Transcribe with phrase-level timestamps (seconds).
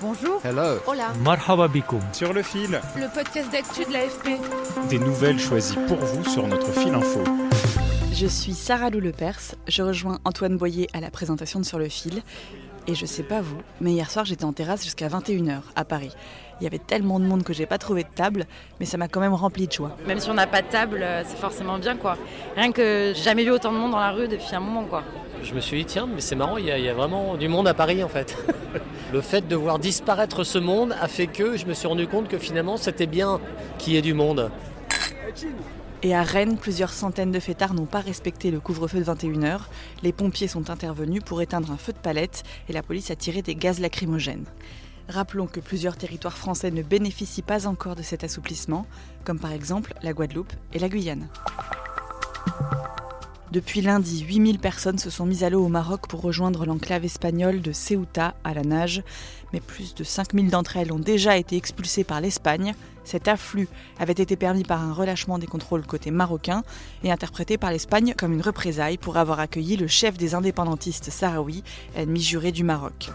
[0.00, 0.40] Bonjour.
[0.44, 0.78] Hello.
[0.86, 1.12] Hola.
[1.24, 2.00] Marhaba bikoum.
[2.12, 4.38] Sur le fil, Le podcast d'actu de l'AFP.
[4.88, 7.22] des nouvelles choisies pour vous sur notre fil info.
[8.12, 11.88] Je suis Sarah Lou Lepers, je rejoins Antoine Boyer à la présentation de Sur le
[11.88, 12.22] fil.
[12.86, 16.12] Et je sais pas vous, mais hier soir j'étais en terrasse jusqu'à 21h à Paris.
[16.60, 18.46] Il y avait tellement de monde que j'ai pas trouvé de table,
[18.80, 19.94] mais ça m'a quand même rempli de joie.
[20.06, 22.16] Même si on n'a pas de table, euh, c'est forcément bien quoi.
[22.56, 25.02] Rien que j'ai jamais vu autant de monde dans la rue depuis un moment quoi.
[25.42, 27.74] Je me suis dit, tiens, mais c'est marrant, il y, a, vraiment du monde à
[27.74, 28.36] Paris en fait.
[29.12, 32.28] Le fait de voir disparaître ce monde a fait que je me suis rendu compte
[32.28, 33.40] que finalement c'était bien
[33.78, 34.50] qu'il y ait du monde.
[36.02, 39.62] Et à Rennes, plusieurs centaines de fêtards n'ont pas respecté le couvre-feu de 21h.
[40.02, 43.42] Les pompiers sont intervenus pour éteindre un feu de palette et la police a tiré
[43.42, 44.44] des gaz lacrymogènes.
[45.08, 48.86] Rappelons que plusieurs territoires français ne bénéficient pas encore de cet assouplissement,
[49.24, 51.28] comme par exemple la Guadeloupe et la Guyane.
[53.50, 57.62] Depuis lundi, 8000 personnes se sont mises à l'eau au Maroc pour rejoindre l'enclave espagnole
[57.62, 59.02] de Ceuta à la nage,
[59.54, 62.74] mais plus de 5000 d'entre elles ont déjà été expulsées par l'Espagne.
[63.04, 63.66] Cet afflux
[63.98, 66.62] avait été permis par un relâchement des contrôles côté marocain
[67.02, 71.64] et interprété par l'Espagne comme une représaille pour avoir accueilli le chef des indépendantistes sahraouis,
[71.96, 73.10] ennemi juré du Maroc.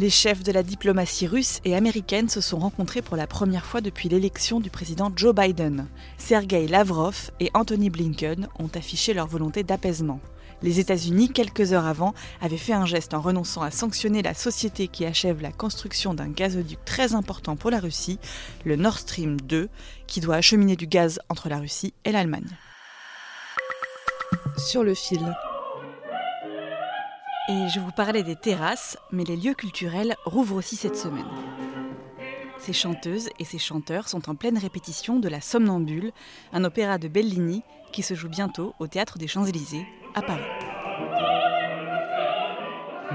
[0.00, 3.82] Les chefs de la diplomatie russe et américaine se sont rencontrés pour la première fois
[3.82, 5.88] depuis l'élection du président Joe Biden.
[6.16, 10.18] Sergei Lavrov et Anthony Blinken ont affiché leur volonté d'apaisement.
[10.62, 14.88] Les États-Unis, quelques heures avant, avaient fait un geste en renonçant à sanctionner la société
[14.88, 18.18] qui achève la construction d'un gazoduc très important pour la Russie,
[18.64, 19.68] le Nord Stream 2,
[20.06, 22.56] qui doit acheminer du gaz entre la Russie et l'Allemagne.
[24.56, 25.20] Sur le fil.
[27.50, 31.26] Et je vous parlais des terrasses, mais les lieux culturels rouvrent aussi cette semaine.
[32.58, 36.12] Ces chanteuses et ces chanteurs sont en pleine répétition de La Somnambule,
[36.52, 39.84] un opéra de Bellini qui se joue bientôt au Théâtre des Champs-Élysées,
[40.14, 40.44] à Paris.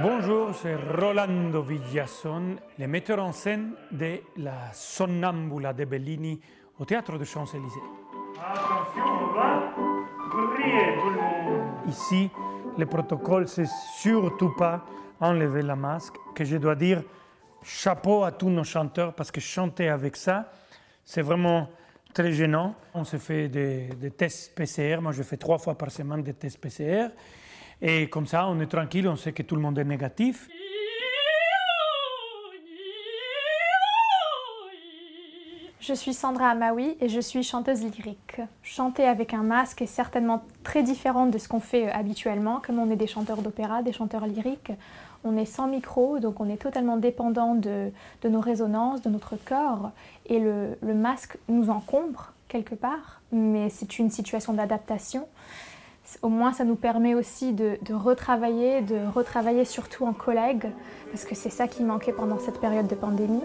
[0.01, 6.41] Bonjour, c'est Rolando Villason, le metteur en scène de La Sonnambula de Bellini
[6.77, 7.79] au Théâtre des Champs-Élysées.
[8.37, 9.73] Attention, on va
[10.29, 11.71] briller tout le monde.
[11.87, 12.29] Ici,
[12.77, 14.85] le protocole, c'est surtout pas
[15.19, 17.03] enlever la masque, que je dois dire
[17.63, 20.51] chapeau à tous nos chanteurs parce que chanter avec ça,
[21.03, 21.69] c'est vraiment
[22.13, 22.75] très gênant.
[22.93, 25.01] On se fait des, des tests PCR.
[25.01, 27.09] Moi, je fais trois fois par semaine des tests PCR.
[27.81, 30.47] Et comme ça, on est tranquille, on sait que tout le monde est négatif.
[35.87, 38.41] Je suis Sandra Amaoui et je suis chanteuse lyrique.
[38.63, 42.79] Chanter avec un masque est certainement très différent de ce qu'on fait euh, habituellement, comme
[42.79, 44.71] on est des chanteurs d'opéra, des chanteurs lyriques.
[45.23, 47.91] On est sans micro, donc on est totalement dépendant de,
[48.23, 49.91] nos résonances, de notre corps,
[50.25, 55.27] et le, masque nous encombre quelque part, mais c'est une situation d'adaptation.
[56.23, 60.67] Au moins, ça nous permet aussi de, de retravailler, de retravailler surtout en collègues,
[61.11, 63.43] parce que c'est ça qui manquait pendant cette période de pandémie.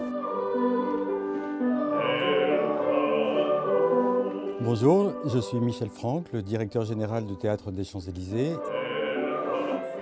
[4.63, 8.55] Bonjour, je suis Michel Franck, le directeur général du Théâtre des Champs-Élysées.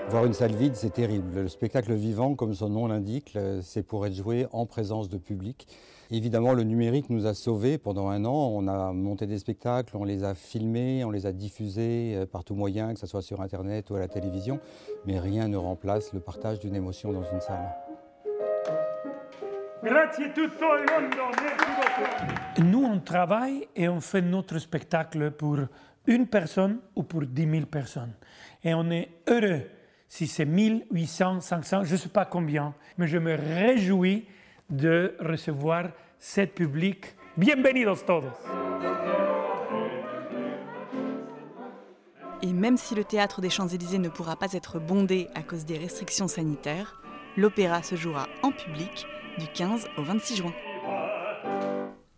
[0.09, 1.43] Voir une salle vide, c'est terrible.
[1.43, 5.65] Le spectacle vivant, comme son nom l'indique, c'est pour être joué en présence de public.
[6.11, 8.51] Évidemment, le numérique nous a sauvés pendant un an.
[8.53, 12.43] On a monté des spectacles, on les a filmés, on les a diffusés euh, par
[12.43, 14.59] tout moyen, que ce soit sur Internet ou à la télévision.
[15.05, 17.75] Mais rien ne remplace le partage d'une émotion dans une salle.
[22.57, 25.57] Nous, on travaille et on fait notre spectacle pour
[26.05, 28.13] une personne ou pour 10 000 personnes.
[28.63, 29.61] Et on est heureux
[30.07, 34.25] si c'est 1800, 500, je ne sais pas combien, mais je me réjouis
[34.69, 37.15] de recevoir ce public.
[37.37, 38.33] Bienvenidos todos.
[42.41, 45.77] Et même si le théâtre des Champs-Élysées ne pourra pas être bondé à cause des
[45.77, 47.01] restrictions sanitaires,
[47.37, 49.05] l'opéra se jouera en public
[49.37, 50.53] du 15 au 26 juin.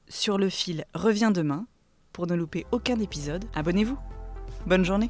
[0.08, 1.66] Sur le fil revient demain.
[2.14, 3.98] Pour ne louper aucun épisode, abonnez-vous.
[4.66, 5.10] Bonne journée